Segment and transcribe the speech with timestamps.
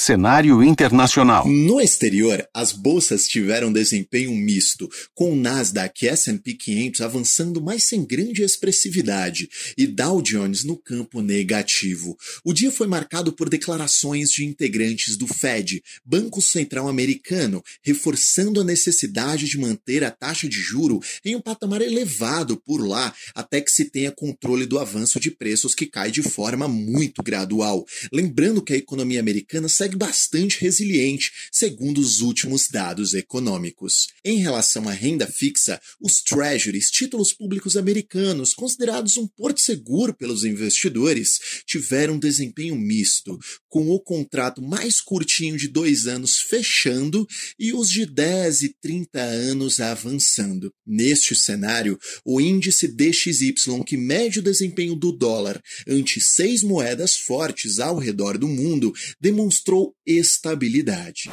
[0.00, 1.44] Cenário internacional.
[1.48, 7.82] No exterior, as bolsas tiveram desempenho misto, com o Nasdaq e S&P 500 avançando, mas
[7.82, 12.16] sem grande expressividade, e Dow Jones no campo negativo.
[12.44, 18.64] O dia foi marcado por declarações de integrantes do Fed, Banco Central Americano, reforçando a
[18.64, 23.72] necessidade de manter a taxa de juro em um patamar elevado por lá, até que
[23.72, 27.84] se tenha controle do avanço de preços que cai de forma muito gradual.
[28.12, 34.08] Lembrando que a economia americana segue segue bastante resiliente, segundo os últimos dados econômicos.
[34.24, 40.44] Em relação à renda fixa, os Treasuries, títulos públicos americanos, considerados um porto seguro pelos
[40.44, 47.26] investidores, tiveram um desempenho misto, com o contrato mais curtinho de dois anos fechando
[47.58, 50.72] e os de 10 e 30 anos avançando.
[50.86, 57.78] Neste cenário, o índice DXY, que mede o desempenho do dólar ante seis moedas fortes
[57.78, 61.30] ao redor do mundo, demonstrou mostrou estabilidade.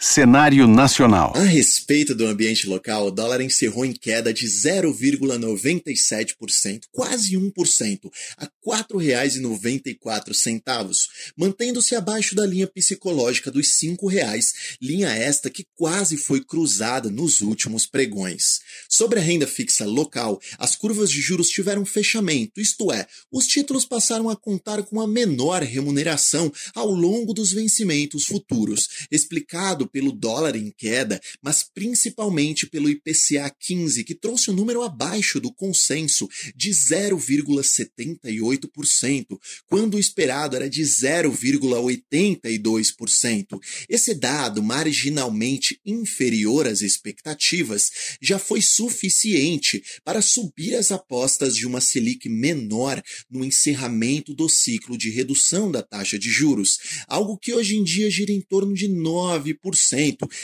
[0.00, 1.32] Cenário nacional.
[1.34, 8.44] A respeito do ambiente local, o dólar encerrou em queda de 0,97%, quase 1%, a
[8.44, 16.44] R$ 4,94, mantendo-se abaixo da linha psicológica dos R$ 5,00, linha esta que quase foi
[16.44, 18.60] cruzada nos últimos pregões.
[18.88, 23.84] Sobre a renda fixa local, as curvas de juros tiveram fechamento, isto é, os títulos
[23.84, 30.54] passaram a contar com a menor remuneração ao longo dos vencimentos futuros, explicado pelo dólar
[30.56, 36.28] em queda, mas principalmente pelo IPCA 15, que trouxe o um número abaixo do consenso
[36.54, 43.58] de 0,78%, quando o esperado era de 0,82%.
[43.88, 51.80] Esse dado, marginalmente inferior às expectativas, já foi suficiente para subir as apostas de uma
[51.80, 57.76] Selic menor no encerramento do ciclo de redução da taxa de juros, algo que hoje
[57.76, 59.77] em dia gira em torno de 9%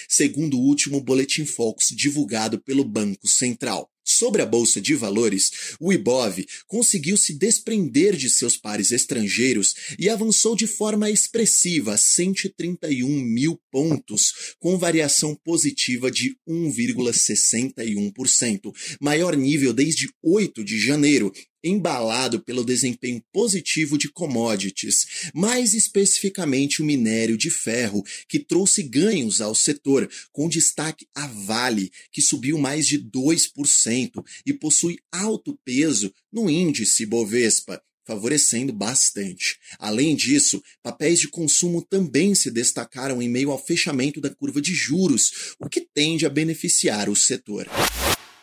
[0.09, 3.91] segundo o último Boletim Focus divulgado pelo Banco Central.
[4.05, 10.11] Sobre a bolsa de valores, o Ibov conseguiu se desprender de seus pares estrangeiros e
[10.11, 18.71] avançou de forma expressiva a 131 mil pontos, com variação positiva de 1,61%,
[19.01, 21.33] maior nível desde 8 de janeiro,
[21.65, 29.41] embalado pelo desempenho positivo de commodities, mais especificamente o minério de ferro, que trouxe ganhos
[29.41, 33.94] ao setor, com destaque a Vale, que subiu mais de 2%
[34.45, 39.59] e possui alto peso no índice Bovespa, favorecendo bastante.
[39.79, 44.75] Além disso, papéis de consumo também se destacaram em meio ao fechamento da curva de
[44.75, 47.67] juros, o que tende a beneficiar o setor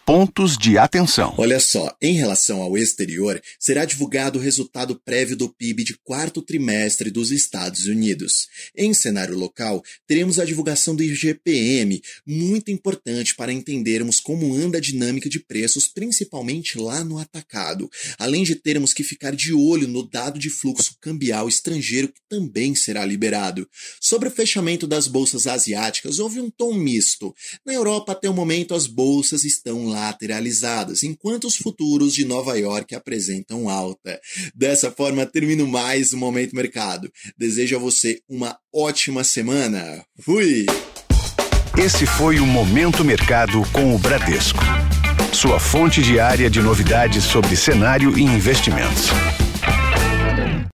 [0.06, 1.34] pontos de atenção.
[1.38, 6.42] Olha só, em relação ao exterior, será divulgado o resultado prévio do PIB de quarto
[6.42, 8.48] trimestre dos Estados Unidos.
[8.76, 14.82] Em cenário local, teremos a divulgação do IGPM, muito importante para entendermos como anda a
[14.82, 20.08] dinâmica de preços, principalmente lá no atacado, além de termos que ficar de olho no
[20.08, 23.68] dado de fluxo cambial estrangeiro que também será liberado.
[24.00, 27.34] Sobre o fechamento das bolsas asiáticas, houve um tom misto.
[27.66, 32.58] Na Europa, até o momento, as bolsas estão lá lateralizadas, enquanto os futuros de Nova
[32.58, 34.20] York apresentam alta.
[34.54, 37.12] Dessa forma, termino mais um Momento Mercado.
[37.38, 40.04] Desejo a você uma ótima semana.
[40.20, 40.66] Fui!
[41.78, 44.60] Esse foi o Momento Mercado com o Bradesco.
[45.34, 49.10] Sua fonte diária de novidades sobre cenário e investimentos.